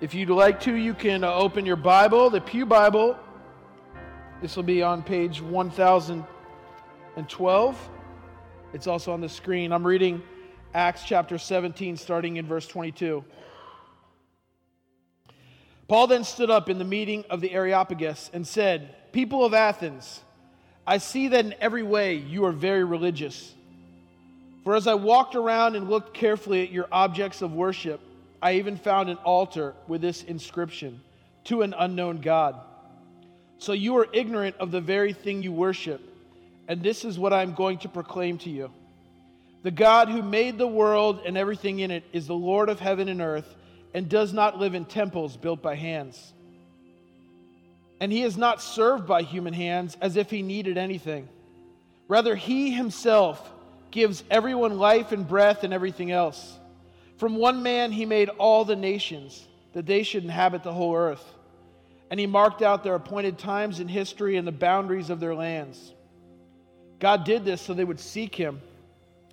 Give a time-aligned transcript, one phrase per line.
[0.00, 3.18] If you'd like to, you can uh, open your Bible, the Pew Bible.
[4.40, 7.90] This will be on page 1012.
[8.72, 9.72] It's also on the screen.
[9.72, 10.22] I'm reading
[10.72, 13.24] Acts chapter 17, starting in verse 22.
[15.88, 20.22] Paul then stood up in the meeting of the Areopagus and said, People of Athens,
[20.86, 23.52] I see that in every way you are very religious.
[24.62, 28.00] For as I walked around and looked carefully at your objects of worship,
[28.40, 31.00] I even found an altar with this inscription
[31.44, 32.60] To an unknown God.
[33.58, 36.00] So you are ignorant of the very thing you worship,
[36.68, 38.70] and this is what I am going to proclaim to you.
[39.64, 43.08] The God who made the world and everything in it is the Lord of heaven
[43.08, 43.56] and earth,
[43.94, 46.32] and does not live in temples built by hands.
[48.00, 51.28] And he is not served by human hands as if he needed anything.
[52.06, 53.52] Rather, he himself
[53.90, 56.56] gives everyone life and breath and everything else.
[57.18, 61.24] From one man he made all the nations, that they should inhabit the whole earth.
[62.10, 65.92] And he marked out their appointed times in history and the boundaries of their lands.
[66.98, 68.60] God did this so they would seek him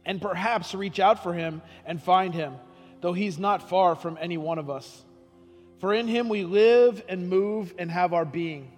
[0.05, 2.55] and perhaps reach out for him and find him,
[3.01, 5.03] though he's not far from any one of us.
[5.79, 8.71] For in him we live and move and have our being.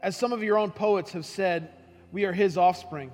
[0.00, 1.70] As some of your own poets have said,
[2.12, 3.10] we are his offspring.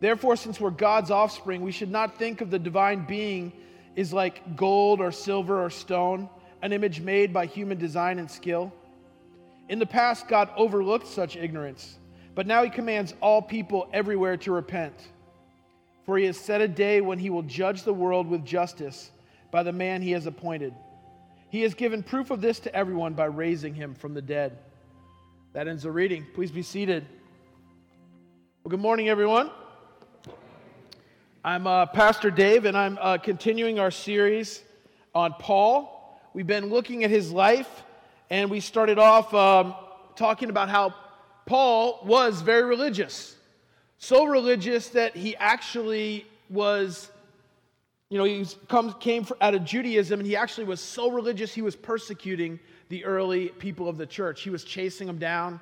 [0.00, 3.52] Therefore, since we're God's offspring, we should not think of the divine being
[3.96, 6.28] is like gold or silver or stone,
[6.62, 8.72] an image made by human design and skill.
[9.68, 11.98] In the past, God overlooked such ignorance,
[12.34, 14.94] but now he commands all people everywhere to repent.
[16.04, 19.10] For he has set a day when he will judge the world with justice
[19.50, 20.72] by the man he has appointed.
[21.48, 24.58] He has given proof of this to everyone by raising him from the dead.
[25.52, 26.26] That ends the reading.
[26.34, 27.06] Please be seated.
[28.62, 29.50] Well, good morning, everyone.
[31.46, 34.64] I'm uh, Pastor Dave, and I'm uh, continuing our series
[35.14, 36.20] on Paul.
[36.34, 37.84] We've been looking at his life,
[38.30, 39.76] and we started off um,
[40.16, 40.92] talking about how
[41.44, 43.36] Paul was very religious.
[43.98, 47.08] So religious that he actually was,
[48.10, 51.62] you know, he comes, came out of Judaism, and he actually was so religious he
[51.62, 52.58] was persecuting
[52.88, 54.42] the early people of the church.
[54.42, 55.60] He was chasing them down,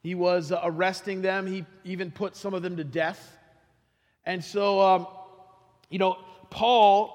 [0.00, 3.37] he was uh, arresting them, he even put some of them to death.
[4.28, 5.06] And so, um,
[5.88, 6.18] you know,
[6.50, 7.14] Paul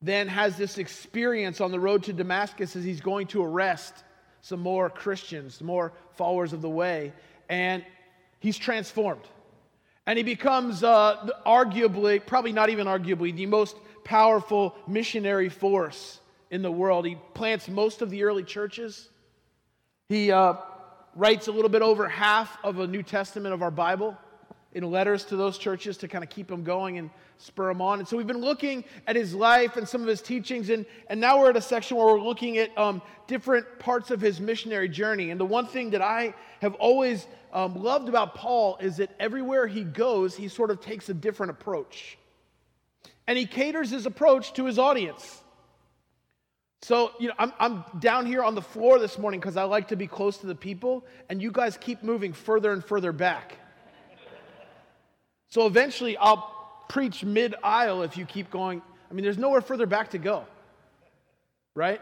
[0.00, 4.04] then has this experience on the road to Damascus as he's going to arrest
[4.40, 7.12] some more Christians, more followers of the way,
[7.48, 7.84] and
[8.38, 9.24] he's transformed.
[10.06, 16.20] And he becomes uh, arguably, probably not even arguably, the most powerful missionary force
[16.52, 17.06] in the world.
[17.06, 19.08] He plants most of the early churches.
[20.08, 20.54] He uh,
[21.16, 24.16] writes a little bit over half of a New Testament of our Bible
[24.72, 28.00] in letters to those churches to kind of keep them going and spur them on.
[28.00, 31.20] And so we've been looking at his life and some of his teachings, and, and
[31.20, 34.88] now we're at a section where we're looking at um, different parts of his missionary
[34.88, 35.30] journey.
[35.30, 39.66] And the one thing that I have always um, loved about Paul is that everywhere
[39.66, 42.18] he goes, he sort of takes a different approach.
[43.26, 45.42] And he caters his approach to his audience.
[46.82, 49.88] So, you know, I'm, I'm down here on the floor this morning because I like
[49.88, 53.58] to be close to the people, and you guys keep moving further and further back.
[55.48, 56.54] So eventually I'll
[56.88, 58.82] preach mid aisle if you keep going.
[59.10, 60.44] I mean, there's nowhere further back to go,
[61.74, 62.00] right?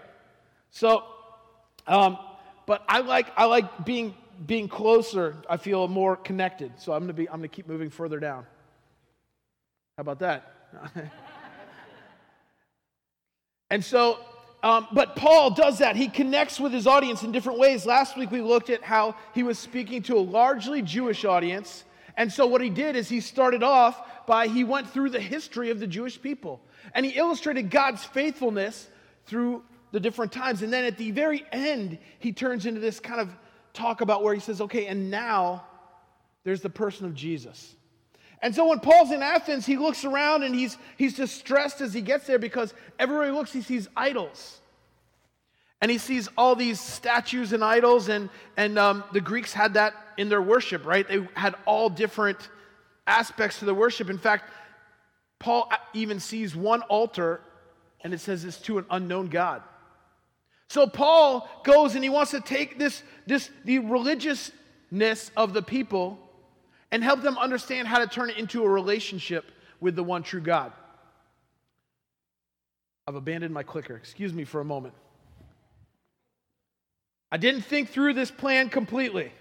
[0.71, 1.05] So,
[1.87, 2.19] um,
[2.67, 4.15] but I like I like being
[4.47, 5.37] being closer.
[5.49, 6.73] I feel more connected.
[6.79, 8.45] So I'm gonna be I'm gonna keep moving further down.
[9.97, 10.53] How about that?
[13.71, 14.19] and so
[14.63, 15.95] um, but Paul does that.
[15.95, 17.87] He connects with his audience in different ways.
[17.87, 21.85] Last week we looked at how he was speaking to a largely Jewish audience
[22.17, 25.71] and so what he did is he started off by he went through the history
[25.71, 26.61] of the Jewish people
[26.95, 28.89] and he illustrated God's faithfulness
[29.27, 29.63] through
[29.93, 30.63] the different times.
[30.63, 33.31] And then at the very end, he turns into this kind of
[33.73, 35.65] talk about where he says, okay, and now
[36.45, 37.75] there's the person of Jesus.
[38.41, 42.01] And so when Paul's in Athens, he looks around and he's, he's distressed as he
[42.01, 44.61] gets there because everywhere he looks, he sees idols.
[45.81, 49.95] And he sees all these statues and idols, and, and um, the Greeks had that
[50.17, 51.07] in their worship, right?
[51.07, 52.49] They had all different
[53.07, 54.11] aspects to the worship.
[54.11, 54.51] In fact,
[55.39, 57.41] Paul even sees one altar,
[58.03, 59.63] and it says it's to an unknown God.
[60.69, 66.19] So Paul goes and he wants to take this, this the religiousness of the people
[66.91, 69.45] and help them understand how to turn it into a relationship
[69.81, 70.73] with the one true God.
[73.07, 73.95] I've abandoned my clicker.
[73.95, 74.95] Excuse me for a moment.
[77.31, 79.33] I didn't think through this plan completely.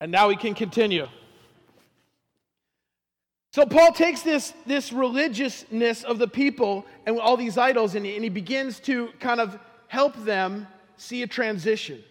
[0.00, 1.08] And now we can continue.
[3.52, 8.14] So Paul takes this, this religiousness of the people and all these idols, and he,
[8.14, 9.58] and he begins to kind of
[9.88, 10.66] help them
[10.96, 12.02] see a transition.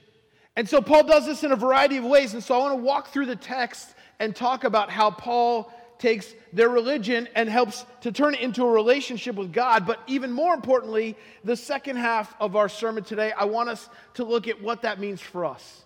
[0.55, 2.33] And so Paul does this in a variety of ways.
[2.33, 6.33] And so I want to walk through the text and talk about how Paul takes
[6.51, 9.85] their religion and helps to turn it into a relationship with God.
[9.85, 14.23] But even more importantly, the second half of our sermon today, I want us to
[14.23, 15.83] look at what that means for us.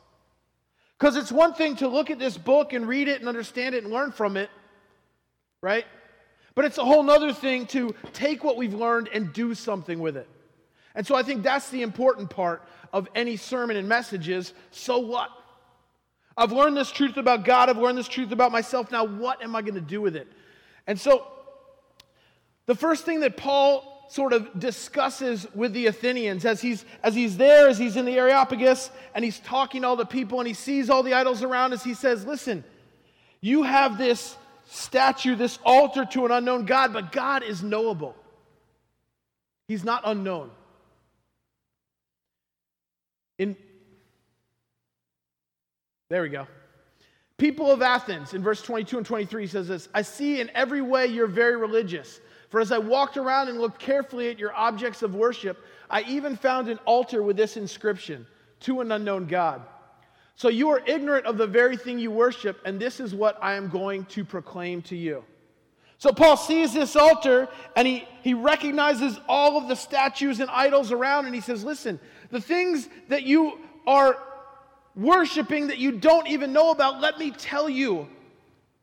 [1.01, 3.83] Because it's one thing to look at this book and read it and understand it
[3.83, 4.51] and learn from it,
[5.63, 5.83] right?
[6.53, 10.15] But it's a whole other thing to take what we've learned and do something with
[10.15, 10.30] it.
[10.94, 12.62] And so I think that's the important part
[12.94, 14.53] of any sermon and messages.
[14.69, 15.31] So what?
[16.38, 17.68] I've learned this truth about God.
[17.68, 18.92] I've learned this truth about myself.
[18.92, 20.27] Now, what am I going to do with it?
[20.86, 21.25] And so,
[22.68, 27.38] the first thing that Paul sort of discusses with the Athenians as he's, as he's
[27.38, 30.54] there, as he's in the Areopagus, and he's talking to all the people, and he
[30.54, 32.66] sees all the idols around us, he says, Listen,
[33.40, 34.36] you have this
[34.66, 38.13] statue, this altar to an unknown God, but God is knowable.
[39.69, 40.52] He's not unknown.
[43.38, 43.56] In,
[46.10, 46.48] there we go.
[47.38, 50.81] People of Athens, in verse 22 and 23, he says this I see in every
[50.81, 52.19] way you're very religious.
[52.51, 55.57] For as I walked around and looked carefully at your objects of worship,
[55.89, 58.27] I even found an altar with this inscription
[58.62, 59.62] to an unknown God.
[60.36, 63.53] So you are ignorant of the very thing you worship, and this is what I
[63.53, 65.24] am going to proclaim to you.
[65.98, 70.92] So Paul sees this altar and he, he recognizes all of the statues and idols
[70.92, 72.01] around, and he says, Listen,
[72.31, 74.18] the things that you are
[74.94, 78.09] worshiping that you don't even know about, let me tell you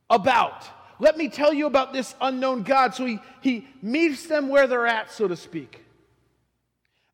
[0.08, 0.64] about.
[1.00, 2.94] Let me tell you about this unknown God.
[2.94, 5.84] So he, he meets them where they're at, so to speak.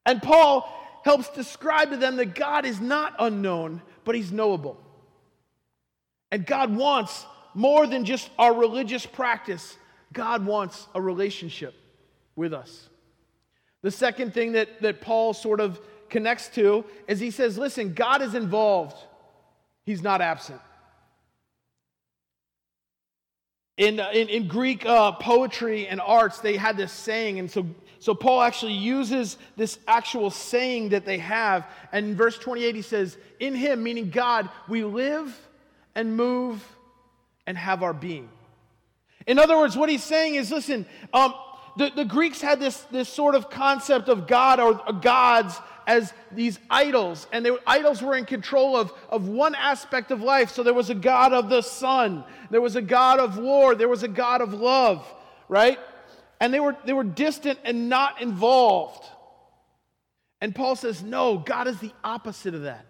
[0.07, 0.71] And Paul
[1.05, 4.79] helps describe to them that God is not unknown, but he's knowable.
[6.31, 9.77] And God wants more than just our religious practice,
[10.13, 11.75] God wants a relationship
[12.37, 12.89] with us.
[13.83, 18.23] The second thing that, that Paul sort of connects to is he says, listen, God
[18.23, 18.97] is involved,
[19.85, 20.61] He's not absent.
[23.77, 27.67] In, uh, in, in Greek uh, poetry and arts, they had this saying, and so,
[27.99, 31.67] so Paul actually uses this actual saying that they have.
[31.91, 35.37] And in verse 28, he says, In him, meaning God, we live
[35.95, 36.65] and move
[37.47, 38.29] and have our being.
[39.27, 41.35] In other words, what he's saying is listen, um,
[41.77, 46.59] the, the Greeks had this, this sort of concept of God or gods as these
[46.71, 50.51] idols, and they, idols were in control of, of one aspect of life.
[50.51, 53.89] So there was a God of the sun, there was a God of war, there
[53.89, 55.07] was a God of love,
[55.49, 55.79] right?
[56.41, 59.05] And they were, they were distant and not involved.
[60.41, 62.85] And Paul says, no, God is the opposite of that.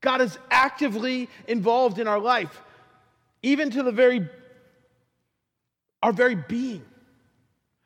[0.00, 2.60] God is actively involved in our life,
[3.42, 4.28] even to the very,
[6.02, 6.84] our very being,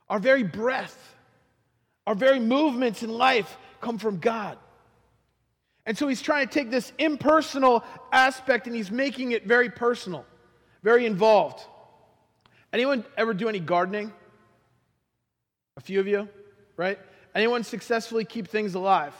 [0.09, 1.15] our very breath,
[2.07, 4.59] our very movements in life come from God.
[5.87, 7.83] And so he's trying to take this impersonal
[8.13, 10.27] aspect and he's making it very personal,
[10.83, 11.61] very involved.
[12.73, 14.13] Anyone ever do any gardening?
[15.79, 16.29] A few of you,
[16.77, 16.99] right?
[17.35, 19.15] Anyone successfully keep things alive?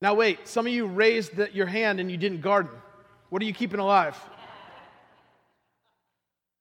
[0.00, 2.72] Now, wait, some of you raised the, your hand and you didn't garden.
[3.28, 4.16] What are you keeping alive?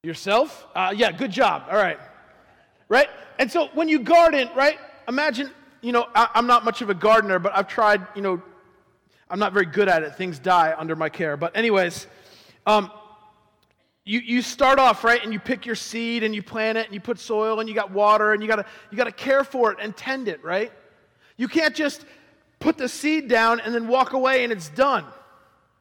[0.03, 0.67] Yourself?
[0.75, 1.63] Uh, yeah, good job.
[1.69, 1.99] All right.
[2.89, 3.07] Right?
[3.37, 4.77] And so when you garden, right,
[5.07, 5.49] imagine
[5.81, 8.41] you know, I, am not much of a gardener, but I've tried, you know,
[9.29, 10.15] I'm not very good at it.
[10.15, 11.37] Things die under my care.
[11.37, 12.07] But, anyways,
[12.65, 12.91] um,
[14.03, 16.93] you, you start off, right, and you pick your seed and you plant it and
[16.93, 19.71] you put soil and you got water and you gotta, you got to care for
[19.71, 20.71] it and tend it, right?
[21.37, 22.05] You can't just
[22.59, 25.05] put the seed down and then walk away and it's done,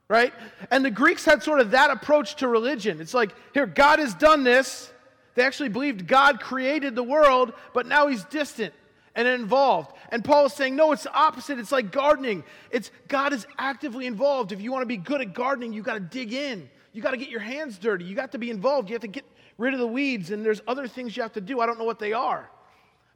[0.09, 0.33] right?
[0.71, 3.01] And the Greeks had sort of that approach to religion.
[3.01, 4.93] It's like, here, God has done this.
[5.35, 8.75] They actually believed God created the world, but now he's distant
[9.15, 9.93] and involved.
[10.11, 11.59] And Paul is saying, no, it's the opposite.
[11.59, 12.45] It's like gardening.
[12.71, 14.53] It's God is actively involved.
[14.53, 16.69] If you want to be good at gardening, you got to dig in.
[16.93, 18.05] You got to get your hands dirty.
[18.05, 18.89] You got to be involved.
[18.89, 19.25] You have to get
[19.59, 21.61] rid of the weeds, and there's other things you have to do.
[21.61, 22.49] I don't know what they are,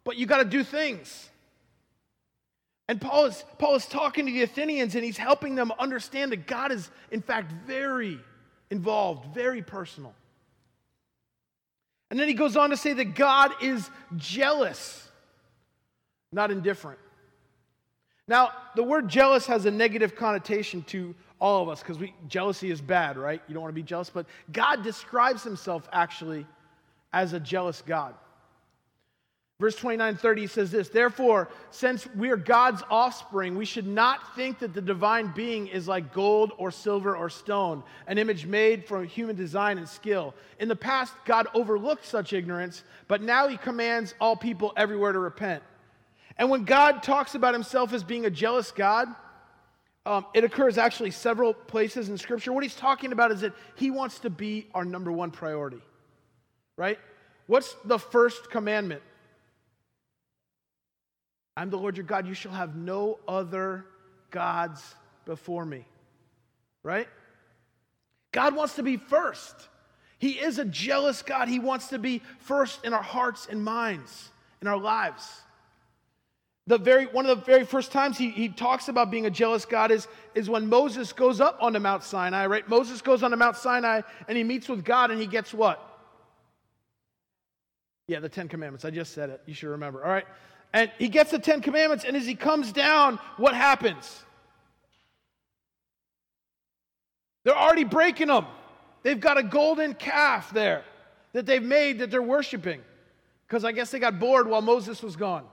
[0.05, 1.31] but you got to do things.
[2.89, 6.47] And Paul is, Paul is talking to the Athenians, and he's helping them understand that
[6.47, 8.19] God is, in fact, very
[8.71, 10.15] involved, very personal.
[12.11, 15.09] And then he goes on to say that God is jealous
[16.33, 16.99] not indifferent.
[18.29, 21.99] Now, the word jealous has a negative connotation to all of us because
[22.29, 23.43] jealousy is bad, right?
[23.49, 26.47] You don't want to be jealous, but God describes himself actually
[27.13, 28.15] as a jealous God.
[29.63, 34.59] Verse 29 30 says this Therefore, since we are God's offspring, we should not think
[34.59, 39.07] that the divine being is like gold or silver or stone, an image made from
[39.07, 40.35] human design and skill.
[40.59, 45.21] In the past, God overlooked such ignorance, but now he commands all people everywhere to
[45.21, 45.63] repent.
[46.37, 49.09] And when God talks about himself as being a jealous God,
[50.05, 52.53] um, it occurs actually several places in Scripture.
[52.53, 55.81] What he's talking about is that he wants to be our number one priority,
[56.77, 56.99] right?
[57.47, 59.03] What's the first commandment?
[61.57, 62.27] I'm the Lord your God.
[62.27, 63.85] You shall have no other
[64.31, 65.85] gods before me.
[66.83, 67.09] Right?
[68.33, 69.55] God wants to be first.
[70.19, 71.49] He is a jealous God.
[71.49, 75.43] He wants to be first in our hearts and minds, in our lives.
[76.69, 79.65] The very, one of the very first times he, he talks about being a jealous
[79.65, 82.69] God is, is when Moses goes up onto Mount Sinai, right?
[82.69, 85.89] Moses goes onto Mount Sinai and he meets with God and he gets what?
[88.07, 88.85] Yeah, the Ten Commandments.
[88.85, 89.43] I just said it.
[89.47, 90.05] You should remember.
[90.05, 90.27] All right.
[90.73, 94.23] And he gets the Ten Commandments, and as he comes down, what happens?
[97.45, 98.47] They're already breaking them.
[99.03, 100.85] They've got a golden calf there
[101.33, 102.81] that they've made that they're worshiping
[103.47, 105.45] because I guess they got bored while Moses was gone.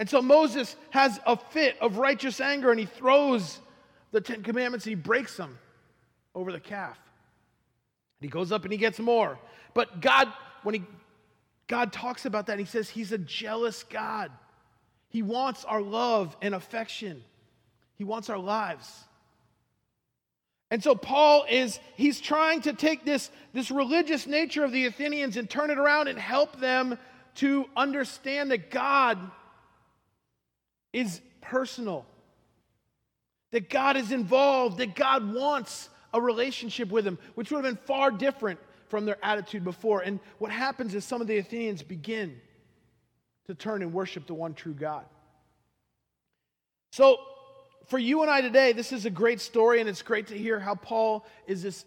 [0.00, 3.60] And so Moses has a fit of righteous anger and he throws
[4.10, 5.56] the Ten Commandments and he breaks them
[6.34, 6.98] over the calf.
[8.20, 9.38] And he goes up and he gets more.
[9.74, 10.26] But God,
[10.64, 10.82] when he
[11.70, 12.58] God talks about that.
[12.58, 14.32] He says he's a jealous God.
[15.08, 17.22] He wants our love and affection,
[17.94, 19.04] he wants our lives.
[20.72, 25.36] And so Paul is he's trying to take this, this religious nature of the Athenians
[25.36, 26.98] and turn it around and help them
[27.36, 29.18] to understand that God
[30.92, 32.06] is personal.
[33.52, 37.84] That God is involved, that God wants a relationship with him, which would have been
[37.84, 40.00] far different from their attitude before.
[40.00, 42.40] And what happens is some of the Athenians begin
[43.46, 45.04] to turn and worship the one true God.
[46.92, 47.18] So,
[47.86, 50.60] for you and I today, this is a great story, and it's great to hear
[50.60, 51.84] how Paul is this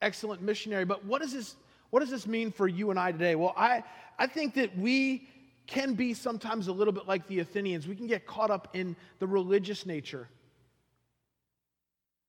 [0.00, 0.84] excellent missionary.
[0.84, 1.56] But what does this,
[1.90, 3.34] what does this mean for you and I today?
[3.34, 3.82] Well, I,
[4.18, 5.28] I think that we
[5.66, 7.86] can be sometimes a little bit like the Athenians.
[7.86, 10.28] We can get caught up in the religious nature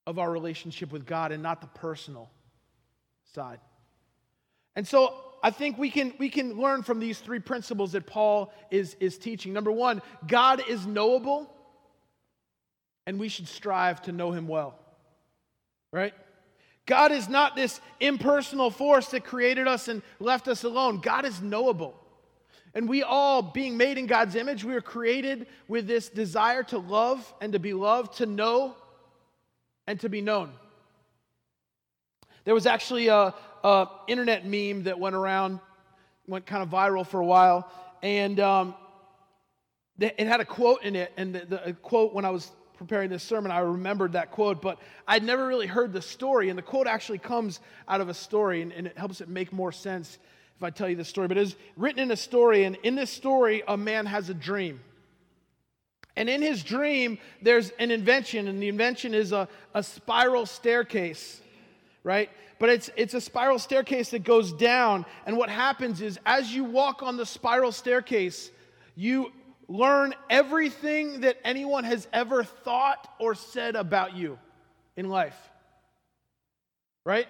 [0.07, 2.29] of our relationship with God and not the personal
[3.33, 3.59] side.
[4.75, 5.13] And so
[5.43, 9.17] I think we can, we can learn from these three principles that Paul is, is
[9.17, 9.53] teaching.
[9.53, 11.51] Number one, God is knowable,
[13.05, 14.79] and we should strive to know him well.
[15.91, 16.13] Right?
[16.85, 20.99] God is not this impersonal force that created us and left us alone.
[20.99, 21.99] God is knowable.
[22.75, 26.77] And we all, being made in God's image, we are created with this desire to
[26.77, 28.75] love and to be loved, to know
[29.87, 30.51] and to be known.
[32.43, 35.61] There was actually a, a internet meme that went around,
[36.27, 37.71] went kind of viral for a while,
[38.03, 38.75] and um,
[39.97, 41.13] it had a quote in it.
[41.15, 44.79] And the, the quote, when I was preparing this sermon, I remembered that quote, but
[45.07, 46.49] I'd never really heard the story.
[46.49, 49.53] And the quote actually comes out of a story, and, and it helps it make
[49.53, 50.19] more sense
[50.57, 51.27] if I tell you the story.
[51.27, 54.79] But it's written in a story, and in this story, a man has a dream.
[56.15, 61.41] And in his dream, there's an invention, and the invention is a, a spiral staircase,
[62.03, 62.29] right?
[62.59, 65.05] but it's, it's a spiral staircase that goes down.
[65.25, 68.49] And what happens is, as you walk on the spiral staircase,
[68.95, 69.31] you
[69.67, 74.39] learn everything that anyone has ever thought or said about you
[74.95, 75.37] in life.
[77.03, 77.27] Right?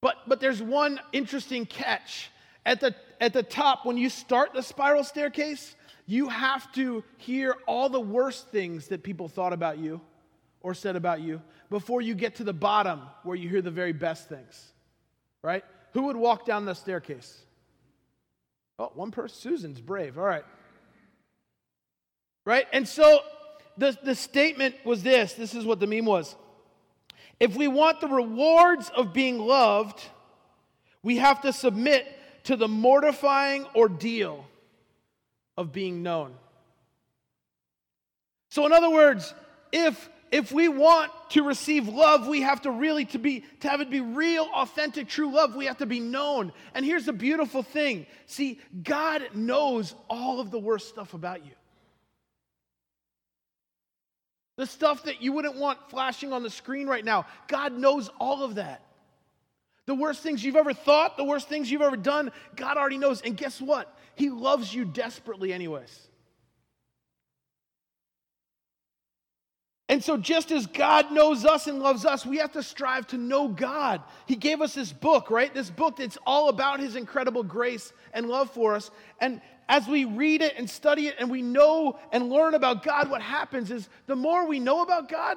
[0.00, 2.30] But, but there's one interesting catch.
[2.64, 5.74] At the, at the top, when you start the spiral staircase,
[6.06, 10.00] you have to hear all the worst things that people thought about you
[10.60, 13.92] or said about you before you get to the bottom where you hear the very
[13.92, 14.72] best things.
[15.42, 15.64] Right?
[15.92, 17.44] Who would walk down the staircase?
[18.78, 19.36] Oh, one person.
[19.36, 20.18] Susan's brave.
[20.18, 20.44] All right.
[22.44, 22.66] Right?
[22.72, 23.20] And so
[23.76, 26.34] the, the statement was this this is what the meme was.
[27.40, 30.02] If we want the rewards of being loved,
[31.02, 32.06] we have to submit
[32.44, 34.44] to the mortifying ordeal
[35.56, 36.34] of being known.
[38.50, 39.34] So, in other words,
[39.72, 43.80] if if we want to receive love, we have to really to be to have
[43.80, 45.54] it be real, authentic, true love.
[45.54, 46.52] We have to be known.
[46.74, 48.06] And here's the beautiful thing.
[48.26, 51.52] See, God knows all of the worst stuff about you.
[54.58, 57.26] The stuff that you wouldn't want flashing on the screen right now.
[57.46, 58.82] God knows all of that.
[59.86, 63.20] The worst things you've ever thought, the worst things you've ever done, God already knows.
[63.22, 63.96] And guess what?
[64.16, 66.08] He loves you desperately anyways.
[69.88, 73.16] And so, just as God knows us and loves us, we have to strive to
[73.16, 74.02] know God.
[74.26, 75.54] He gave us this book, right?
[75.54, 78.90] This book that's all about His incredible grace and love for us.
[79.20, 83.10] And as we read it and study it and we know and learn about God,
[83.10, 85.36] what happens is the more we know about God,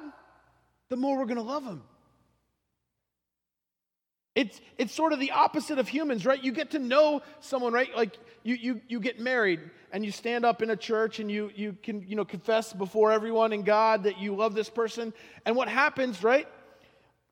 [0.88, 1.82] the more we're going to love Him.
[4.34, 6.42] It's, it's sort of the opposite of humans, right?
[6.42, 7.94] You get to know someone, right?
[7.94, 9.60] Like you, you, you get married
[9.92, 13.12] and you stand up in a church and you, you can you know, confess before
[13.12, 15.12] everyone and God that you love this person.
[15.44, 16.48] And what happens, right?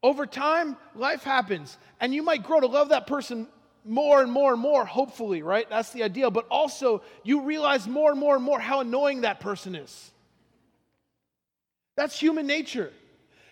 [0.02, 1.78] Over time, life happens.
[2.00, 3.48] And you might grow to love that person
[3.84, 5.68] more and more and more, hopefully, right?
[5.68, 6.30] That's the ideal.
[6.30, 10.10] But also, you realize more and more and more how annoying that person is.
[11.96, 12.92] That's human nature.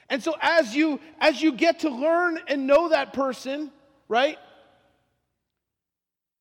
[0.09, 3.71] And so as you as you get to learn and know that person,
[4.09, 4.39] right?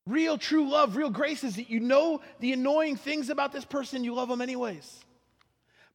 [0.06, 4.06] Real true love, real grace is that you know the annoying things about this person,
[4.06, 5.03] you love them anyways.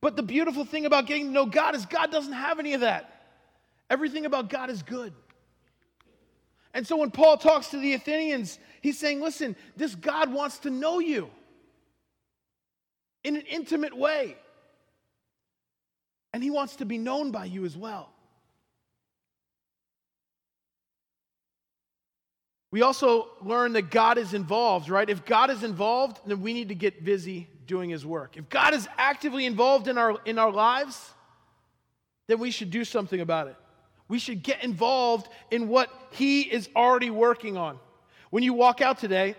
[0.03, 2.83] But the beautiful thing about getting to know God is God doesn't have any of
[2.83, 3.09] that.
[3.89, 5.15] Everything about God is good.
[6.75, 10.71] And so when Paul talks to the Athenians, he's saying, listen, this God wants to
[10.71, 11.31] know you
[13.25, 14.37] in an intimate way.
[16.33, 18.09] And he wants to be known by you as well.
[22.71, 25.09] We also learn that God is involved, right?
[25.09, 28.38] If God is involved, then we need to get busy doing his work.
[28.38, 31.12] If God is actively involved in our, in our lives,
[32.29, 33.57] then we should do something about it.
[34.12, 37.78] We should get involved in what he is already working on.
[38.28, 39.37] When you walk out today,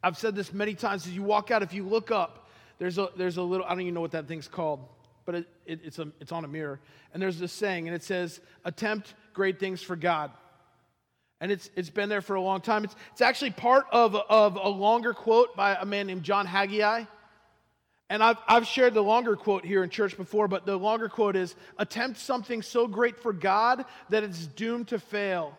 [0.00, 3.08] I've said this many times, as you walk out, if you look up, there's a,
[3.16, 4.78] there's a little, I don't even know what that thing's called
[5.24, 6.78] but it, it, it's, a, it's on a mirror.
[7.12, 10.30] And there's this saying, and it says, Attempt great things for God.
[11.40, 12.84] And it's, it's been there for a long time.
[12.84, 17.04] It's, it's actually part of, of a longer quote by a man named John Haggai.
[18.14, 21.34] And I've, I've shared the longer quote here in church before, but the longer quote
[21.34, 25.58] is Attempt something so great for God that it's doomed to fail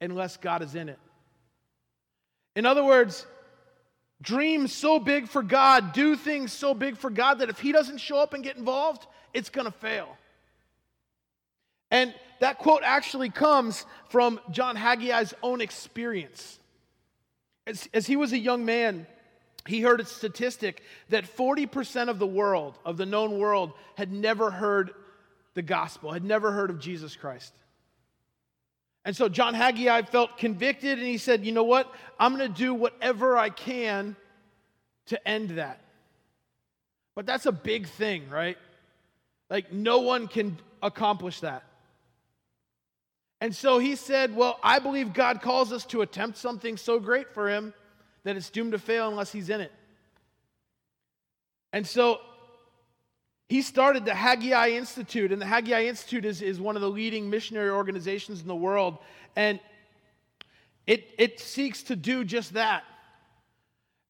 [0.00, 1.00] unless God is in it.
[2.54, 3.26] In other words,
[4.20, 7.98] Dream so big for God, do things so big for God that if He doesn't
[7.98, 10.16] show up and get involved, it's going to fail.
[11.90, 16.60] And that quote actually comes from John Haggai's own experience.
[17.66, 19.08] As, as he was a young man,
[19.66, 24.50] he heard a statistic that 40% of the world, of the known world, had never
[24.50, 24.92] heard
[25.54, 27.52] the gospel, had never heard of Jesus Christ.
[29.04, 31.92] And so John Haggai felt convicted and he said, You know what?
[32.18, 34.16] I'm going to do whatever I can
[35.06, 35.80] to end that.
[37.14, 38.56] But that's a big thing, right?
[39.50, 41.64] Like, no one can accomplish that.
[43.40, 47.34] And so he said, Well, I believe God calls us to attempt something so great
[47.34, 47.74] for him
[48.24, 49.72] that it's doomed to fail unless he's in it.
[51.72, 52.20] And so
[53.48, 57.28] he started the Haggai Institute, and the Haggai Institute is, is one of the leading
[57.28, 58.98] missionary organizations in the world.
[59.36, 59.60] And
[60.86, 62.84] it, it seeks to do just that.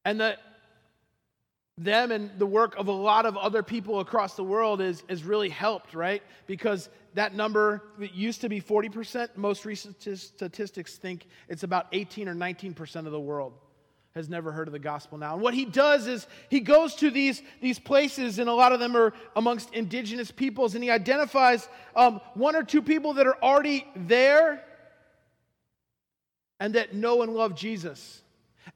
[0.05, 0.37] And the,
[1.77, 5.23] them and the work of a lot of other people across the world is, is
[5.23, 6.21] really helped, right?
[6.45, 9.29] Because that number used to be 40%.
[9.35, 13.53] Most recent statistics think it's about 18 or 19% of the world
[14.15, 15.33] has never heard of the gospel now.
[15.33, 18.79] And what he does is he goes to these, these places, and a lot of
[18.79, 23.41] them are amongst indigenous peoples, and he identifies um, one or two people that are
[23.43, 24.63] already there
[26.59, 28.22] and that know and love Jesus.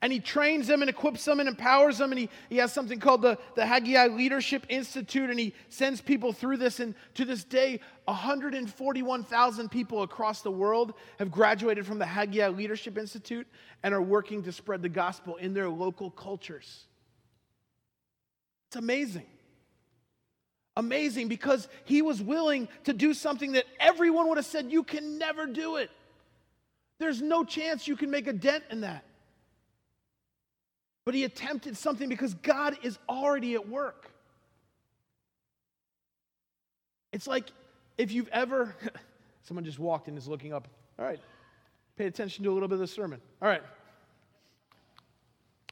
[0.01, 2.11] And he trains them and equips them and empowers them.
[2.11, 5.29] And he, he has something called the, the Haggai Leadership Institute.
[5.29, 6.79] And he sends people through this.
[6.79, 12.97] And to this day, 141,000 people across the world have graduated from the Haggai Leadership
[12.97, 13.47] Institute
[13.81, 16.85] and are working to spread the gospel in their local cultures.
[18.67, 19.25] It's amazing.
[20.75, 25.17] Amazing because he was willing to do something that everyone would have said, You can
[25.17, 25.89] never do it.
[26.99, 29.03] There's no chance you can make a dent in that.
[31.07, 34.11] But he attempted something because God is already at work.
[37.13, 37.45] It's like
[37.97, 38.75] if you've ever,
[39.43, 40.67] someone just walked and is looking up.
[40.99, 41.21] All right,
[41.95, 43.21] pay attention to a little bit of the sermon.
[43.41, 43.63] All right.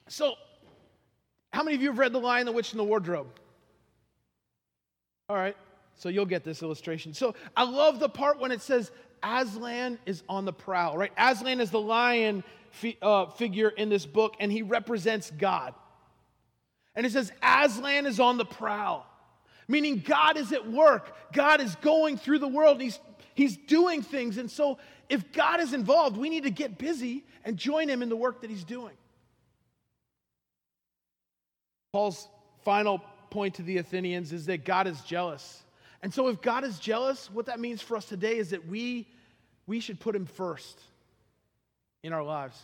[0.08, 0.36] So,
[1.52, 3.28] how many of you have read The Lion, the Witch, and the Wardrobe?
[5.28, 5.58] All right,
[5.96, 7.14] so you'll get this illustration.
[7.14, 8.90] So, I love the part when it says
[9.22, 11.12] Aslan is on the prowl, right?
[11.18, 12.42] Aslan is the lion
[12.76, 15.74] fi- uh, figure in this book, and he represents God.
[16.96, 19.06] And it says, Aslan is on the prowl,
[19.68, 21.16] meaning God is at work.
[21.34, 23.00] God is going through the world, he's,
[23.34, 24.38] he's doing things.
[24.38, 28.10] And so, if God is involved, we need to get busy and join him in
[28.10, 28.96] the work that he's doing.
[31.94, 32.28] Paul's
[32.64, 35.64] final point to the Athenians is that God is jealous.
[36.02, 39.08] And so, if God is jealous, what that means for us today is that we,
[39.68, 40.80] we should put Him first
[42.06, 42.58] in our lives.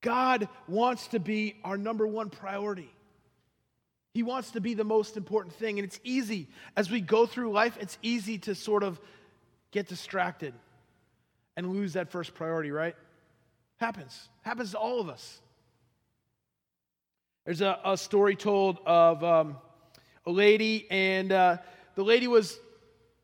[0.00, 2.90] God wants to be our number one priority.
[4.14, 5.78] He wants to be the most important thing.
[5.78, 9.00] And it's easy, as we go through life, it's easy to sort of
[9.72, 10.54] get distracted
[11.56, 12.96] and lose that first priority, right?
[13.76, 14.28] Happens.
[14.42, 15.40] Happens to all of us.
[17.44, 19.56] There's a, a story told of um,
[20.26, 21.56] a lady, and uh,
[21.96, 22.58] the lady was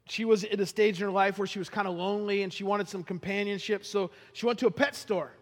[0.08, 2.52] she was at a stage in her life where she was kind of lonely and
[2.52, 3.84] she wanted some companionship.
[3.84, 5.32] So she went to a pet store.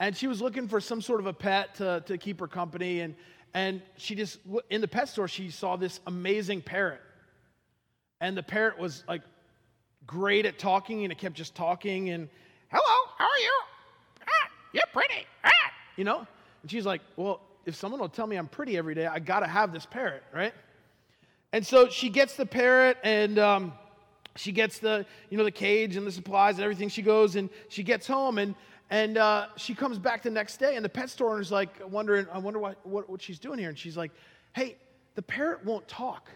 [0.00, 3.00] And she was looking for some sort of a pet to, to keep her company.
[3.00, 3.14] And,
[3.54, 4.38] and she just,
[4.70, 7.00] in the pet store, she saw this amazing parrot.
[8.20, 9.22] And the parrot was like
[10.06, 12.28] great at talking and it kept just talking and,
[12.72, 13.60] hello, how are you?
[14.22, 15.26] Ah, you're pretty.
[15.44, 15.50] Ah,
[15.96, 16.26] you know?
[16.62, 19.40] And she's like, well, if someone will tell me I'm pretty every day, I got
[19.40, 20.54] to have this parrot, right?
[21.52, 23.72] And so she gets the parrot and um,
[24.36, 26.88] she gets the, you know, the cage and the supplies and everything.
[26.88, 28.54] She goes and she gets home and,
[28.88, 32.26] and uh, she comes back the next day and the pet store owner's like wondering,
[32.32, 33.68] I wonder what, what, what she's doing here.
[33.68, 34.12] And she's like,
[34.52, 34.76] hey,
[35.16, 36.30] the parrot won't talk.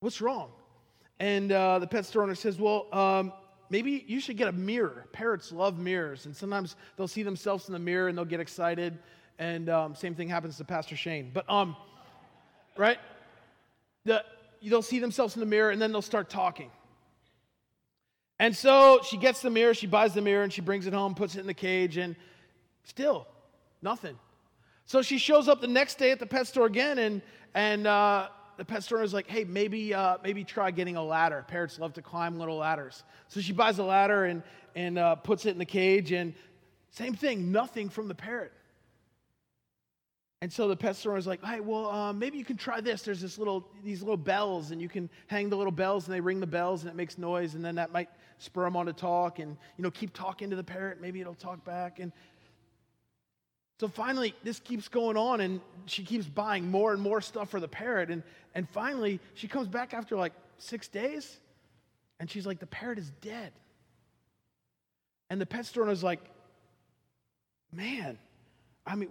[0.00, 0.50] What's wrong?
[1.18, 3.32] And uh, the pet store owner says, well, um,
[3.70, 5.06] maybe you should get a mirror.
[5.12, 8.98] Parrots love mirrors, and sometimes they'll see themselves in the mirror and they'll get excited.
[9.38, 11.30] And um, same thing happens to Pastor Shane.
[11.32, 11.76] But, um,
[12.76, 12.98] right?
[14.04, 14.24] The,
[14.62, 16.70] they'll see themselves in the mirror and then they'll start talking.
[18.38, 21.14] And so she gets the mirror, she buys the mirror, and she brings it home,
[21.14, 22.16] puts it in the cage, and
[22.82, 23.28] still
[23.82, 24.18] nothing.
[24.84, 27.22] So she shows up the next day at the pet store again, and,
[27.54, 31.44] and uh, the pet store is like, hey, maybe, uh, maybe try getting a ladder.
[31.46, 33.04] Parrots love to climb little ladders.
[33.28, 34.42] So she buys a ladder and,
[34.74, 36.34] and uh, puts it in the cage, and
[36.90, 38.52] same thing, nothing from the parrot.
[40.42, 43.02] And so the pet store is like, hey, well, um, maybe you can try this.
[43.02, 46.20] There's this little, these little bells, and you can hang the little bells, and they
[46.20, 48.92] ring the bells, and it makes noise, and then that might spur them on to
[48.92, 51.00] talk, and you know, keep talking to the parrot.
[51.00, 52.00] Maybe it'll talk back.
[52.00, 52.10] And
[53.78, 57.60] so finally, this keeps going on, and she keeps buying more and more stuff for
[57.60, 58.10] the parrot.
[58.10, 58.24] And,
[58.56, 61.38] and finally, she comes back after like six days,
[62.18, 63.52] and she's like, The parrot is dead.
[65.30, 66.18] And the pet store owner's like,
[67.72, 68.18] Man,
[68.84, 69.08] I mean,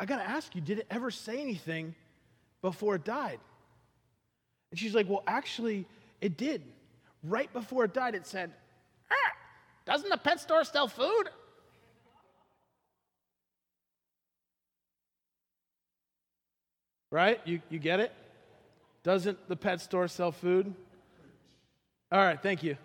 [0.00, 1.94] I got to ask you, did it ever say anything
[2.62, 3.38] before it died?
[4.70, 5.86] And she's like, Well, actually,
[6.22, 6.62] it did.
[7.22, 8.50] Right before it died, it said,
[9.10, 9.32] ah,
[9.84, 11.24] Doesn't the pet store sell food?
[17.12, 17.38] Right?
[17.44, 18.10] You, you get it?
[19.02, 20.72] Doesn't the pet store sell food?
[22.10, 22.78] All right, thank you.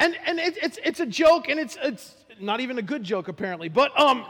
[0.00, 3.28] And, and it, it's, it's a joke, and it's, it's not even a good joke,
[3.28, 3.68] apparently.
[3.68, 4.24] But, um,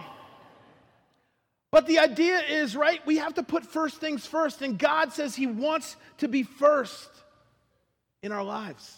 [1.76, 5.36] but the idea is, right, we have to put first things first, and God says
[5.36, 7.10] He wants to be first
[8.22, 8.96] in our lives.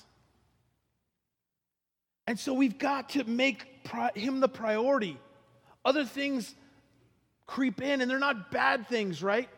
[2.29, 3.67] And so we've got to make
[4.15, 5.19] Him the priority.
[5.85, 6.55] Other things
[7.49, 9.49] creep in and they're not bad things, right?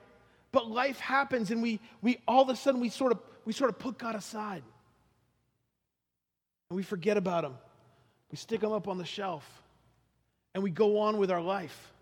[0.50, 3.68] But life happens and we, we all of a sudden we sort of we sort
[3.68, 4.62] of put God aside.
[6.70, 7.58] And we forget about him.
[8.30, 9.44] We stick him up on the shelf.
[10.54, 11.92] And we go on with our life.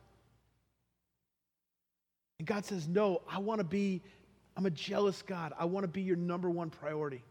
[2.38, 4.02] And God says, No, I want to be,
[4.56, 5.52] I'm a jealous God.
[5.58, 7.22] I want to be your number one priority.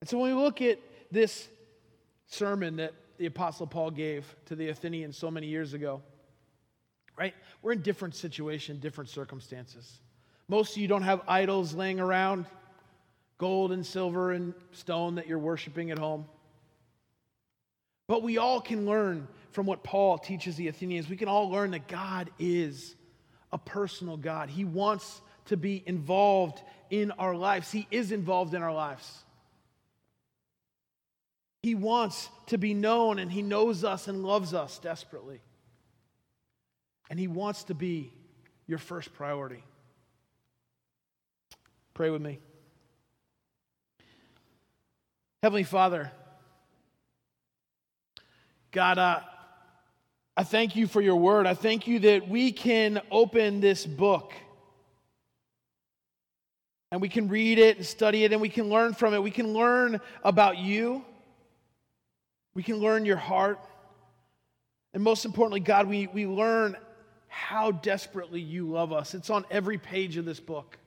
[0.00, 0.78] And so when we look at
[1.10, 1.48] this
[2.26, 6.02] sermon that the Apostle Paul gave to the Athenians so many years ago,
[7.16, 7.34] right?
[7.62, 10.00] We're in different situations, different circumstances.
[10.48, 12.46] Most of you don't have idols laying around,
[13.38, 16.26] gold and silver and stone that you're worshiping at home.
[18.06, 21.08] But we all can learn from what Paul teaches the Athenians.
[21.08, 22.96] We can all learn that God is
[23.54, 24.50] a personal God.
[24.50, 29.22] He wants to be involved in our lives, He is involved in our lives.
[31.62, 35.40] He wants to be known, and He knows us and loves us desperately.
[37.08, 38.12] And He wants to be
[38.66, 39.64] your first priority.
[41.94, 42.38] Pray with me.
[45.42, 46.10] Heavenly Father,
[48.72, 49.20] God, uh,
[50.36, 51.46] I thank you for your word.
[51.46, 54.32] I thank you that we can open this book
[56.90, 59.22] and we can read it and study it and we can learn from it.
[59.22, 61.04] We can learn about you,
[62.54, 63.60] we can learn your heart.
[64.92, 66.76] And most importantly, God, we, we learn
[67.26, 69.14] how desperately you love us.
[69.14, 70.78] It's on every page of this book.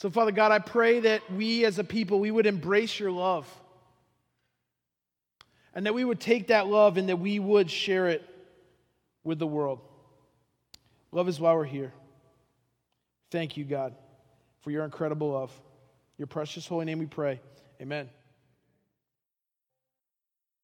[0.00, 3.46] So, Father God, I pray that we as a people, we would embrace your love.
[5.76, 8.28] And that we would take that love and that we would share it
[9.22, 9.78] with the world.
[11.12, 11.92] Love is why we're here.
[13.30, 13.94] Thank you, God,
[14.62, 15.52] for your incredible love.
[16.16, 17.40] Your precious holy name we pray.
[17.80, 18.08] Amen.